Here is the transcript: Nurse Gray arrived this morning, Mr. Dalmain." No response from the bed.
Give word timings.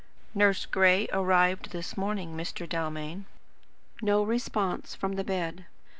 Nurse 0.33 0.65
Gray 0.65 1.07
arrived 1.13 1.69
this 1.69 1.95
morning, 1.95 2.35
Mr. 2.35 2.67
Dalmain." 2.67 3.25
No 4.01 4.23
response 4.23 4.95
from 4.95 5.13
the 5.13 5.23
bed. 5.23 5.67